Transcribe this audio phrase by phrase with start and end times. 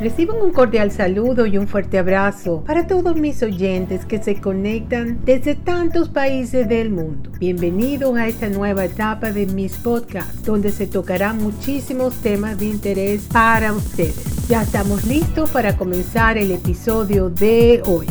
[0.00, 5.20] Reciban un cordial saludo y un fuerte abrazo para todos mis oyentes que se conectan
[5.26, 7.30] desde tantos países del mundo.
[7.38, 13.28] Bienvenidos a esta nueva etapa de mis podcasts, donde se tocarán muchísimos temas de interés
[13.30, 14.48] para ustedes.
[14.48, 18.06] Ya estamos listos para comenzar el episodio de hoy.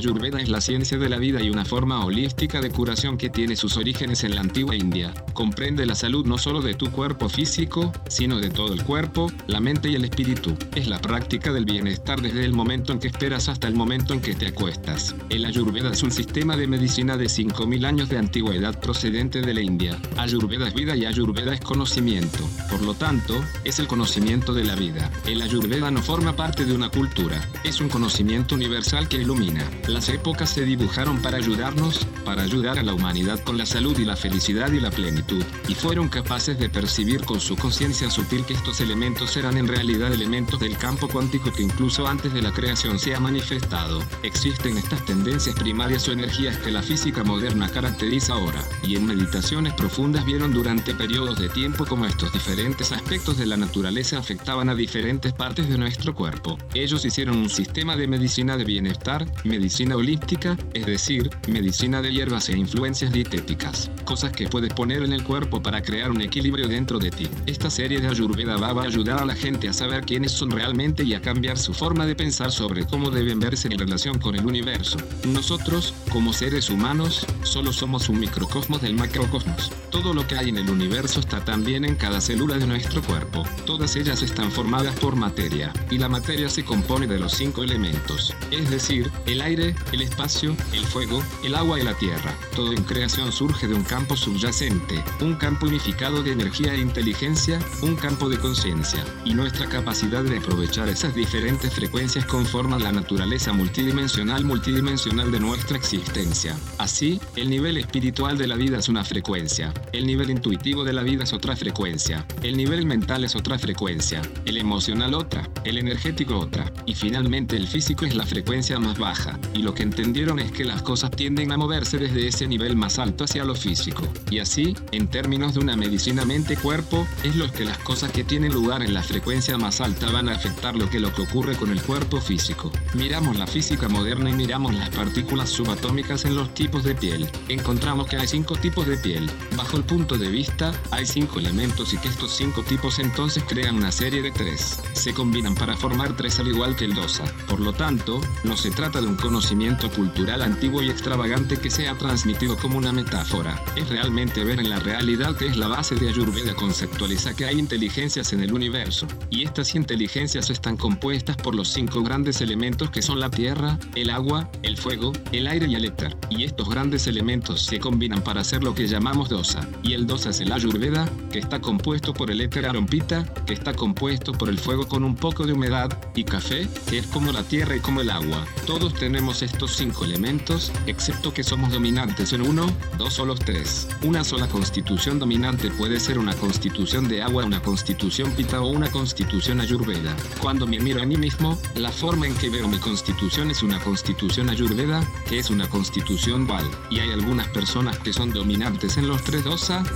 [0.00, 3.54] Ayurveda es la ciencia de la vida y una forma holística de curación que tiene
[3.54, 5.12] sus orígenes en la antigua India.
[5.34, 9.60] Comprende la salud no solo de tu cuerpo físico, sino de todo el cuerpo, la
[9.60, 10.56] mente y el espíritu.
[10.74, 14.22] Es la práctica del bienestar desde el momento en que esperas hasta el momento en
[14.22, 15.14] que te acuestas.
[15.28, 19.60] El Ayurveda es un sistema de medicina de 5.000 años de antigüedad procedente de la
[19.60, 19.98] India.
[20.16, 22.38] Ayurveda es vida y Ayurveda es conocimiento.
[22.70, 25.10] Por lo tanto, es el conocimiento de la vida.
[25.26, 29.62] El Ayurveda no forma parte de una cultura, es un conocimiento universal que ilumina.
[29.90, 34.04] Las épocas se dibujaron para ayudarnos, para ayudar a la humanidad con la salud y
[34.04, 38.54] la felicidad y la plenitud, y fueron capaces de percibir con su conciencia sutil que
[38.54, 43.00] estos elementos eran en realidad elementos del campo cuántico que incluso antes de la creación
[43.00, 44.00] se ha manifestado.
[44.22, 49.74] Existen estas tendencias primarias o energías que la física moderna caracteriza ahora, y en meditaciones
[49.74, 54.76] profundas vieron durante periodos de tiempo como estos diferentes aspectos de la naturaleza afectaban a
[54.76, 56.58] diferentes partes de nuestro cuerpo.
[56.74, 62.48] Ellos hicieron un sistema de medicina de bienestar, medicina holística, es decir, medicina de hierbas
[62.50, 66.98] e influencias dietéticas, cosas que puedes poner en el cuerpo para crear un equilibrio dentro
[66.98, 67.28] de ti.
[67.46, 71.02] Esta serie de Ayurveda va a ayudar a la gente a saber quiénes son realmente
[71.02, 74.46] y a cambiar su forma de pensar sobre cómo deben verse en relación con el
[74.46, 74.98] universo.
[75.26, 79.72] Nosotros, como seres humanos, solo somos un microcosmos del macrocosmos.
[79.90, 83.44] Todo lo que hay en el universo está también en cada célula de nuestro cuerpo.
[83.66, 88.34] Todas ellas están formadas por materia, y la materia se compone de los cinco elementos,
[88.50, 92.32] es decir, el aire, el espacio, el fuego, el agua y la tierra.
[92.54, 97.58] Todo en creación surge de un campo subyacente, un campo unificado de energía e inteligencia,
[97.82, 103.52] un campo de conciencia, y nuestra capacidad de aprovechar esas diferentes frecuencias conforman la naturaleza
[103.52, 106.56] multidimensional multidimensional de nuestra existencia.
[106.78, 111.02] Así, el nivel espiritual de la vida es una frecuencia, el nivel intuitivo de la
[111.02, 116.38] vida es otra frecuencia, el nivel mental es otra frecuencia, el emocional otra, el energético
[116.38, 120.52] otra, y finalmente el físico es la frecuencia más baja, y lo que entendieron es
[120.52, 124.06] que las cosas tienden a moverse desde ese nivel más alto hacia lo físico.
[124.30, 128.52] Y así, en términos de una medicina mente-cuerpo, es lo que las cosas que tienen
[128.52, 131.70] lugar en la frecuencia más alta van a afectar lo que lo que ocurre con
[131.70, 132.70] el cuerpo físico.
[132.94, 137.28] Miramos la física moderna y miramos las partículas subatómicas en los tipos de piel.
[137.48, 139.30] Encontramos que hay cinco tipos de piel.
[139.56, 143.76] Bajo el punto de vista, hay cinco elementos y que estos cinco tipos entonces crean
[143.76, 144.80] una serie de tres.
[144.92, 147.24] Se combinan para formar tres al igual que el dosa.
[147.48, 151.96] Por lo tanto, no se trata de un conocimiento cultural antiguo y extravagante que sea
[151.96, 153.62] transmitido como una metáfora.
[153.76, 157.58] Es realmente ver en la realidad que es la base de Ayurveda conceptualiza que hay
[157.58, 163.02] inteligencias en el universo, y estas inteligencias están compuestas por los cinco grandes elementos que
[163.02, 166.16] son la tierra, el agua, el fuego, el aire y el éter.
[166.30, 169.59] Y estos grandes elementos se combinan para hacer lo que llamamos dosa.
[169.82, 173.74] Y el dosa es el Ayurveda, que está compuesto por el éter arompita, que está
[173.74, 177.42] compuesto por el fuego con un poco de humedad, y café, que es como la
[177.42, 178.44] tierra y como el agua.
[178.66, 182.66] Todos tenemos estos cinco elementos, excepto que somos dominantes en uno,
[182.98, 183.88] dos o los tres.
[184.02, 188.90] Una sola constitución dominante puede ser una constitución de agua, una constitución pita o una
[188.90, 190.16] constitución ayurveda.
[190.40, 193.78] Cuando me miro a mí mismo, la forma en que veo mi constitución es una
[193.80, 196.68] constitución ayurveda, que es una constitución val.
[196.90, 199.44] Y hay algunas personas que son dominantes en los tres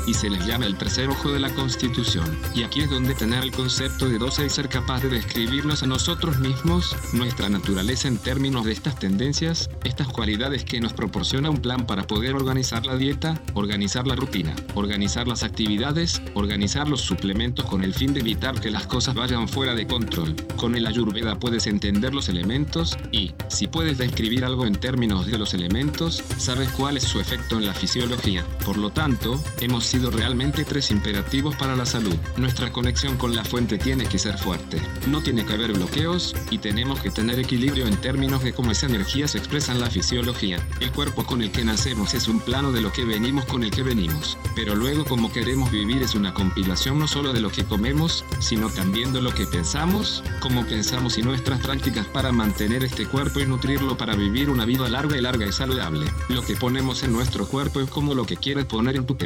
[0.09, 2.25] y se les llama el tercer ojo de la constitución.
[2.57, 5.87] Y aquí es donde tener el concepto de dosa y ser capaz de describirnos a
[5.87, 11.59] nosotros mismos, nuestra naturaleza en términos de estas tendencias, estas cualidades que nos proporciona un
[11.59, 17.65] plan para poder organizar la dieta, organizar la rutina, organizar las actividades, organizar los suplementos
[17.67, 20.35] con el fin de evitar que las cosas vayan fuera de control.
[20.57, 25.39] Con el ayurveda puedes entender los elementos y, si puedes describir algo en términos de
[25.39, 28.45] los elementos, sabes cuál es su efecto en la fisiología.
[28.65, 32.15] Por lo tanto, hemos sido realmente tres imperativos para la salud.
[32.37, 34.81] Nuestra conexión con la fuente tiene que ser fuerte.
[35.09, 38.87] No tiene que haber bloqueos y tenemos que tener equilibrio en términos de cómo esa
[38.87, 40.67] energía se expresa en la fisiología.
[40.81, 43.71] El cuerpo con el que nacemos es un plano de lo que venimos con el
[43.71, 44.37] que venimos.
[44.55, 48.71] Pero luego como queremos vivir es una compilación no solo de lo que comemos, sino
[48.71, 53.47] también de lo que pensamos, cómo pensamos y nuestras prácticas para mantener este cuerpo y
[53.47, 56.11] nutrirlo para vivir una vida larga y larga y saludable.
[56.29, 59.17] Lo que ponemos en nuestro cuerpo es como lo que quieres poner en tu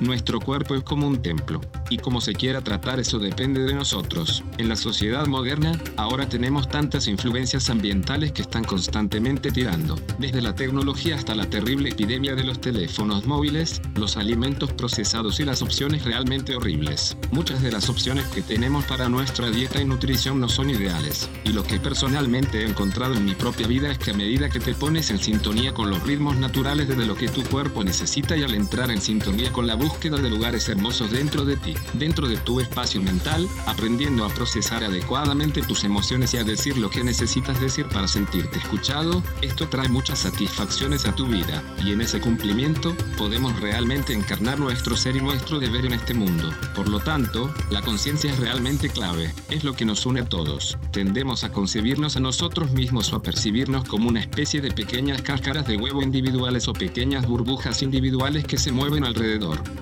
[0.00, 1.60] Nuestro cuerpo es como un templo.
[1.90, 4.44] Y como se quiera tratar eso depende de nosotros.
[4.58, 9.96] En la sociedad moderna, ahora tenemos tantas influencias ambientales que están constantemente tirando.
[10.18, 15.44] Desde la tecnología hasta la terrible epidemia de los teléfonos móviles, los alimentos procesados y
[15.44, 17.16] las opciones realmente horribles.
[17.30, 21.30] Muchas de las opciones que tenemos para nuestra dieta y nutrición no son ideales.
[21.44, 24.60] Y lo que personalmente he encontrado en mi propia vida es que a medida que
[24.60, 28.42] te pones en sintonía con los ritmos naturales de lo que tu cuerpo necesita y
[28.42, 32.36] al entrar en sintonía con la búsqueda de lugares hermosos dentro de ti, dentro de
[32.38, 37.60] tu espacio mental, aprendiendo a procesar adecuadamente tus emociones y a decir lo que necesitas
[37.60, 42.96] decir para sentirte escuchado, esto trae muchas satisfacciones a tu vida, y en ese cumplimiento
[43.16, 46.52] podemos realmente encarnar nuestro ser y nuestro deber en este mundo.
[46.74, 50.76] Por lo tanto, la conciencia es realmente clave, es lo que nos une a todos.
[50.90, 55.66] Tendemos a concebirnos a nosotros mismos o a percibirnos como una especie de pequeñas cáscaras
[55.68, 59.27] de huevo individuales o pequeñas burbujas individuales que se mueven alrededor.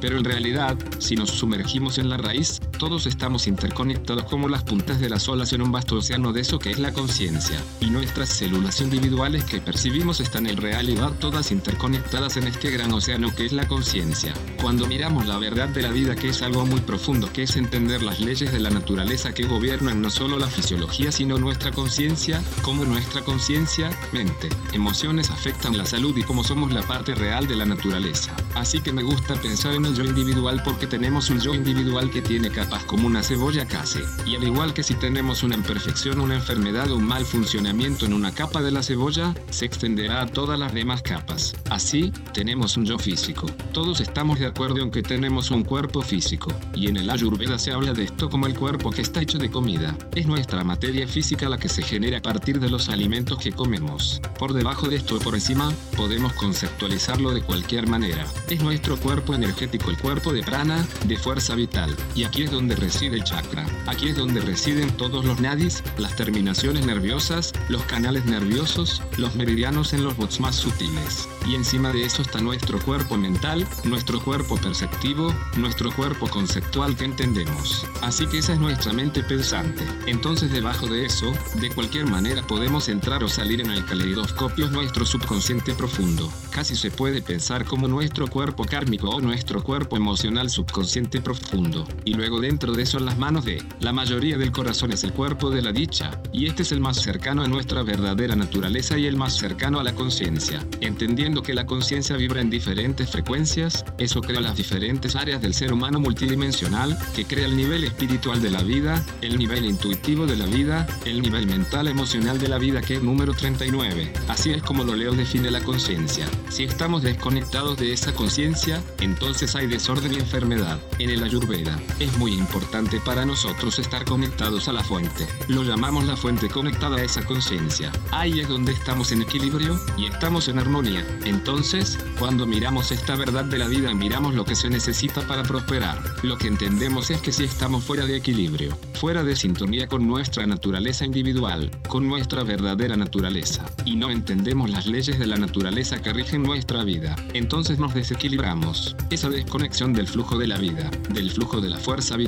[0.00, 5.00] Pero en realidad, si nos sumergimos en la raíz, todos estamos interconectados como las puntas
[5.00, 7.58] de las olas en un vasto océano de eso que es la conciencia.
[7.80, 13.34] Y nuestras células individuales que percibimos están en realidad todas interconectadas en este gran océano
[13.34, 14.34] que es la conciencia.
[14.60, 18.02] Cuando miramos la verdad de la vida que es algo muy profundo, que es entender
[18.02, 22.84] las leyes de la naturaleza que gobiernan no solo la fisiología sino nuestra conciencia, como
[22.84, 27.64] nuestra conciencia, mente, emociones afectan la salud y como somos la parte real de la
[27.64, 28.34] naturaleza.
[28.54, 32.22] Así que me gusta pensar en el yo individual porque tenemos un yo individual que
[32.22, 32.50] tiene
[32.86, 34.00] como una cebolla casi.
[34.26, 38.12] Y al igual que si tenemos una imperfección, una enfermedad o un mal funcionamiento en
[38.12, 41.54] una capa de la cebolla, se extenderá a todas las demás capas.
[41.70, 43.46] Así, tenemos un yo físico.
[43.72, 46.52] Todos estamos de acuerdo en que tenemos un cuerpo físico.
[46.74, 49.50] Y en el Ayurveda se habla de esto como el cuerpo que está hecho de
[49.50, 49.96] comida.
[50.14, 54.20] Es nuestra materia física la que se genera a partir de los alimentos que comemos.
[54.38, 58.26] Por debajo de esto o por encima, podemos conceptualizarlo de cualquier manera.
[58.48, 61.94] Es nuestro cuerpo energético, el cuerpo de prana, de fuerza vital.
[62.14, 63.66] Y aquí es donde reside el chakra.
[63.86, 69.92] Aquí es donde residen todos los nadis, las terminaciones nerviosas, los canales nerviosos, los meridianos
[69.92, 71.28] en los bots más sutiles.
[71.46, 77.04] Y encima de eso está nuestro cuerpo mental, nuestro cuerpo perceptivo, nuestro cuerpo conceptual que
[77.04, 77.86] entendemos.
[78.00, 79.84] Así que esa es nuestra mente pensante.
[80.06, 81.30] Entonces debajo de eso,
[81.60, 86.32] de cualquier manera podemos entrar o salir en el caleidoscopio nuestro subconsciente profundo.
[86.50, 91.86] Casi se puede pensar como nuestro cuerpo kármico o nuestro cuerpo emocional subconsciente profundo.
[92.06, 95.12] Y luego dentro de eso en las manos de la mayoría del corazón es el
[95.12, 99.06] cuerpo de la dicha, y este es el más cercano a nuestra verdadera naturaleza y
[99.06, 100.64] el más cercano a la conciencia.
[100.80, 105.72] Entendiendo que la conciencia vibra en diferentes frecuencias, eso crea las diferentes áreas del ser
[105.72, 110.46] humano multidimensional, que crea el nivel espiritual de la vida, el nivel intuitivo de la
[110.46, 114.12] vida, el nivel mental emocional de la vida que es número 39.
[114.28, 116.26] Así es como lo Leo define la conciencia.
[116.48, 120.78] Si estamos desconectados de esa conciencia, entonces hay desorden y enfermedad.
[121.00, 125.26] En el Ayurveda, es muy importante para nosotros estar conectados a la fuente.
[125.48, 127.90] Lo llamamos la fuente conectada a esa conciencia.
[128.12, 131.04] Ahí es donde estamos en equilibrio y estamos en armonía.
[131.24, 136.02] Entonces, cuando miramos esta verdad de la vida, miramos lo que se necesita para prosperar.
[136.22, 140.46] Lo que entendemos es que si estamos fuera de equilibrio, fuera de sintonía con nuestra
[140.46, 146.12] naturaleza individual, con nuestra verdadera naturaleza, y no entendemos las leyes de la naturaleza que
[146.12, 148.96] rigen nuestra vida, entonces nos desequilibramos.
[149.10, 152.25] Esa desconexión del flujo de la vida, del flujo de la fuerza vital,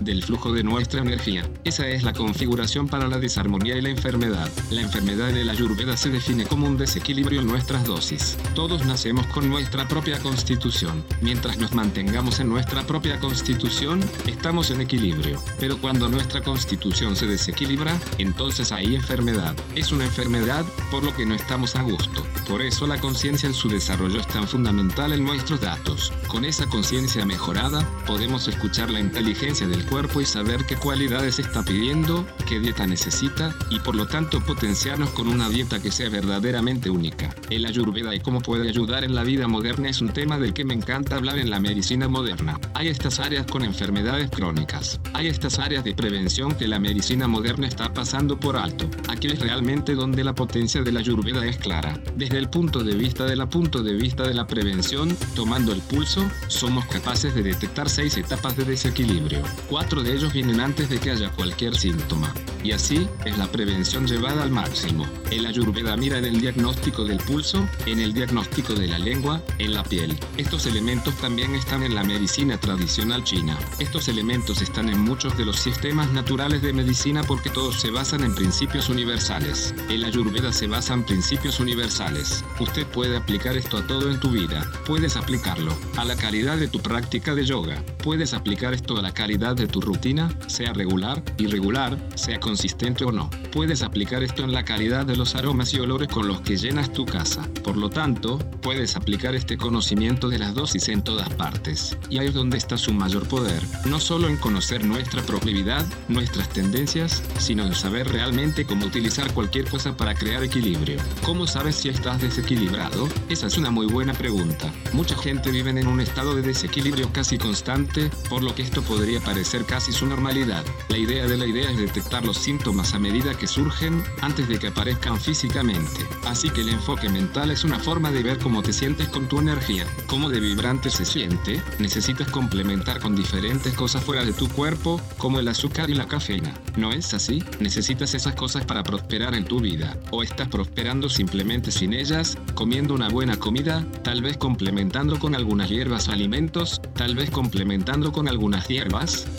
[0.00, 4.48] del flujo de nuestra energía, esa es la configuración para la desarmonía y la enfermedad.
[4.70, 8.38] La enfermedad en el Ayurveda se define como un desequilibrio en nuestras dosis.
[8.54, 11.04] Todos nacemos con nuestra propia constitución.
[11.20, 15.42] Mientras nos mantengamos en nuestra propia constitución, estamos en equilibrio.
[15.58, 19.56] Pero cuando nuestra constitución se desequilibra, entonces hay enfermedad.
[19.74, 22.24] Es una enfermedad por lo que no estamos a gusto.
[22.48, 26.12] Por eso la conciencia en su desarrollo es tan fundamental en nuestros datos.
[26.28, 31.62] Con esa conciencia mejorada, podemos escuchar la inteligencia del cuerpo y saber qué cualidades está
[31.62, 36.90] pidiendo, qué dieta necesita y por lo tanto potenciarnos con una dieta que sea verdaderamente
[36.90, 37.34] única.
[37.48, 40.66] El ayurveda y cómo puede ayudar en la vida moderna es un tema del que
[40.66, 42.60] me encanta hablar en la medicina moderna.
[42.74, 45.00] Hay estas áreas con enfermedades crónicas.
[45.14, 48.90] Hay estas áreas de prevención que la medicina moderna está pasando por alto.
[49.08, 51.98] Aquí es realmente donde la potencia de la ayurveda es clara.
[52.14, 55.80] Desde el punto de vista de la punto de vista de la prevención, tomando el
[55.80, 59.29] pulso, somos capaces de detectar seis etapas de desequilibrio.
[59.68, 62.32] Cuatro de ellos vienen antes de que haya cualquier síntoma.
[62.62, 65.06] Y así es la prevención llevada al máximo.
[65.30, 69.72] El ayurveda mira en el diagnóstico del pulso, en el diagnóstico de la lengua, en
[69.72, 70.18] la piel.
[70.36, 73.58] Estos elementos también están en la medicina tradicional china.
[73.78, 78.24] Estos elementos están en muchos de los sistemas naturales de medicina porque todos se basan
[78.24, 79.74] en principios universales.
[79.88, 82.44] El ayurveda se basa en principios universales.
[82.58, 84.70] Usted puede aplicar esto a todo en tu vida.
[84.86, 87.82] Puedes aplicarlo a la calidad de tu práctica de yoga.
[88.02, 93.12] Puedes aplicar esto a la calidad de tu rutina, sea regular, irregular, sea consistente o
[93.12, 93.28] no.
[93.52, 96.90] Puedes aplicar esto en la calidad de los aromas y olores con los que llenas
[96.90, 97.46] tu casa.
[97.62, 101.98] Por lo tanto, puedes aplicar este conocimiento de las dosis en todas partes.
[102.08, 106.48] Y ahí es donde está su mayor poder, no solo en conocer nuestra proclividad, nuestras
[106.48, 110.98] tendencias, sino en saber realmente cómo utilizar cualquier cosa para crear equilibrio.
[111.26, 113.06] ¿Cómo sabes si estás desequilibrado?
[113.28, 114.72] Esa es una muy buena pregunta.
[114.94, 119.20] Mucha gente vive en un estado de desequilibrio casi constante, por lo que esto podría
[119.22, 120.62] parecer casi su normalidad.
[120.90, 124.58] La idea de la idea es detectar los síntomas a medida que surgen, antes de
[124.58, 126.06] que aparezcan físicamente.
[126.26, 129.38] Así que el enfoque mental es una forma de ver cómo te sientes con tu
[129.38, 135.00] energía, cómo de vibrante se siente, necesitas complementar con diferentes cosas fuera de tu cuerpo,
[135.16, 136.52] como el azúcar y la cafeína.
[136.76, 137.42] ¿No es así?
[137.58, 142.92] Necesitas esas cosas para prosperar en tu vida, o estás prosperando simplemente sin ellas, comiendo
[142.92, 148.28] una buena comida, tal vez complementando con algunas hierbas o alimentos, tal vez complementando con
[148.28, 148.89] algunas hierbas.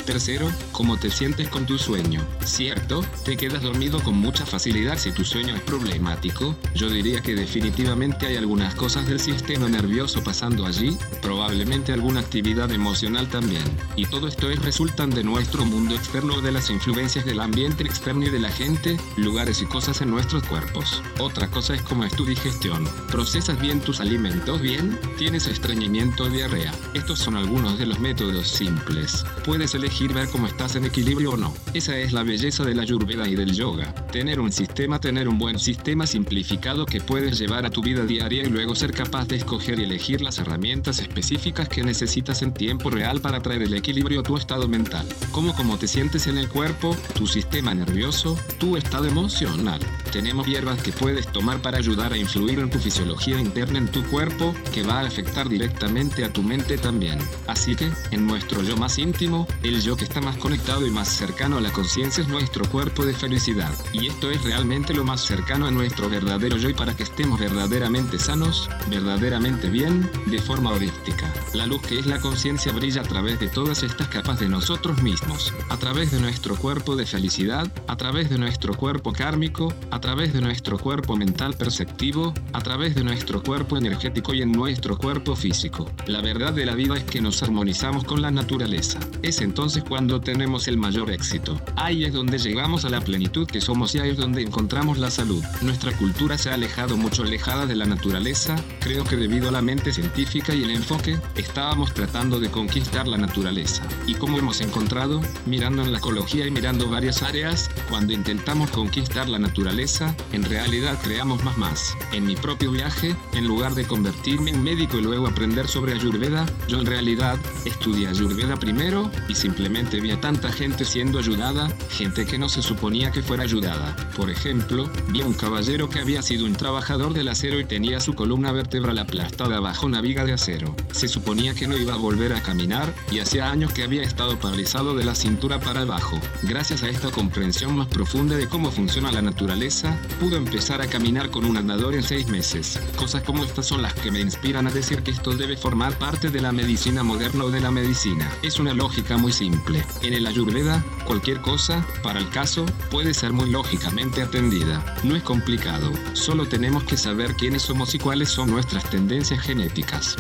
[0.06, 2.26] Tercero, cómo te sientes con tu sueño.
[2.46, 6.56] Cierto, te quedas dormido con mucha facilidad si tu sueño es problemático.
[6.74, 12.72] Yo diría que definitivamente hay algunas cosas del sistema nervioso pasando allí, probablemente alguna actividad
[12.72, 13.64] emocional también.
[13.98, 18.26] Y todo esto es resultan de nuestro mundo externo de las influencias del ambiente externo
[18.26, 21.04] y de la gente, lugares y cosas en nuestros cuerpos.
[21.20, 22.88] Otra cosa es cómo es tu digestión.
[23.12, 24.98] ¿Procesas bien tus alimentos bien?
[25.18, 26.74] ¿Tienes estreñimiento o diarrea?
[26.94, 29.26] Estos son algunos de los métodos simples.
[29.46, 31.54] Puedes elegir ver cómo estás en equilibrio o no.
[31.74, 33.94] Esa es la belleza de la ayurveda y del yoga.
[34.12, 38.44] Tener un sistema, tener un buen sistema simplificado que puedes llevar a tu vida diaria
[38.44, 42.92] y luego ser capaz de escoger y elegir las herramientas específicas que necesitas en tiempo
[42.92, 45.08] real para traer el equilibrio a tu estado mental.
[45.32, 49.80] Como cómo te sientes en el cuerpo, tu sistema nervioso, tu estado emocional.
[50.12, 54.04] Tenemos hierbas que puedes tomar para ayudar a influir en tu fisiología interna en tu
[54.04, 57.18] cuerpo, que va a afectar directamente a tu mente también.
[57.48, 61.08] Así que, en nuestro yo más íntimo, el yo que está más conectado y más
[61.08, 63.74] cercano a la conciencia es nuestro cuerpo de felicidad.
[63.94, 67.40] Y esto es realmente lo más cercano a nuestro verdadero yo y para que estemos
[67.40, 71.32] verdaderamente sanos, verdaderamente bien, de forma holística.
[71.54, 75.02] La luz que es la conciencia brilla a través de todas estas capas de nosotros
[75.02, 80.01] mismos, a través de nuestro cuerpo de felicidad, a través de nuestro cuerpo kármico, a
[80.02, 84.98] través de nuestro cuerpo mental perceptivo, a través de nuestro cuerpo energético y en nuestro
[84.98, 85.90] cuerpo físico.
[86.08, 89.00] La verdad de la vida es que nos armonizamos con la naturaleza.
[89.22, 91.62] Es entonces cuando tenemos el mayor éxito.
[91.76, 95.12] Ahí es donde llegamos a la plenitud que somos y ahí es donde encontramos la
[95.12, 95.44] salud.
[95.62, 99.62] Nuestra cultura se ha alejado mucho alejada de la naturaleza, creo que debido a la
[99.62, 103.84] mente científica y el enfoque, estábamos tratando de conquistar la naturaleza.
[104.08, 105.22] ¿Y cómo hemos encontrado?
[105.46, 109.91] Mirando en la ecología y mirando varias áreas, cuando intentamos conquistar la naturaleza,
[110.32, 111.98] en realidad creamos más más.
[112.14, 116.46] En mi propio viaje, en lugar de convertirme en médico y luego aprender sobre Ayurveda,
[116.70, 122.26] yo en realidad estudié Ayurveda primero y simplemente vi a tanta gente siendo ayudada, gente
[122.26, 123.96] que no se suponía que fuera ayudada.
[124.16, 128.00] Por ejemplo, vi a un caballero que había sido un trabajador del acero y tenía
[128.00, 130.74] su columna vertebral aplastada bajo una viga de acero.
[130.94, 134.40] Se suponía que no iba a volver a caminar y hacía años que había estado
[134.40, 136.18] paralizado de la cintura para abajo.
[136.44, 139.81] Gracias a esta comprensión más profunda de cómo funciona la naturaleza,
[140.20, 142.80] pudo empezar a caminar con un andador en seis meses.
[142.96, 146.30] Cosas como estas son las que me inspiran a decir que esto debe formar parte
[146.30, 148.32] de la medicina moderna o de la medicina.
[148.44, 149.84] Es una lógica muy simple.
[150.02, 154.96] En el Ayurveda, cualquier cosa, para el caso, puede ser muy lógicamente atendida.
[155.04, 160.18] No es complicado, solo tenemos que saber quiénes somos y cuáles son nuestras tendencias genéticas.